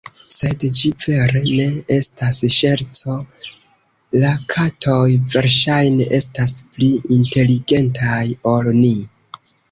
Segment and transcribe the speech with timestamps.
[0.33, 1.65] Sed ĝi vere ne
[1.95, 3.17] estas ŝerco,
[4.23, 8.95] la katoj versaĵne estas pli inteligentaj ol ni.